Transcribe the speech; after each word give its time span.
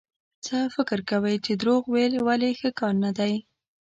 څه 0.45 0.57
فکر 0.75 0.99
کوئ 1.09 1.35
چې 1.45 1.51
دروغ 1.61 1.83
ويل 1.93 2.13
ولې 2.27 2.49
ښه 2.59 2.69
کار 2.79 2.93
نه 3.03 3.11
دی؟ 3.17 3.33